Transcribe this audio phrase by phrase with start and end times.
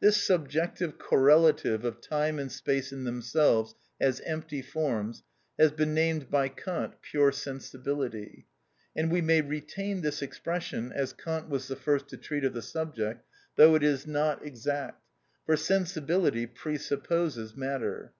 [0.00, 5.24] This subjective correlative of time and space in themselves as empty forms,
[5.58, 8.46] has been named by Kant pure sensibility;
[8.96, 12.62] and we may retain this expression, as Kant was the first to treat of the
[12.62, 13.26] subject,
[13.56, 15.04] though it is not exact,
[15.44, 18.14] for sensibility presupposes matter.